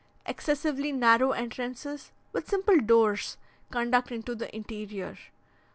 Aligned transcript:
Excessively 0.25 0.91
narrow 0.91 1.29
entrances, 1.29 2.11
with 2.33 2.49
simple 2.49 2.79
doors, 2.79 3.37
conduct 3.69 4.11
into 4.11 4.33
the 4.33 4.49
interior. 4.55 5.15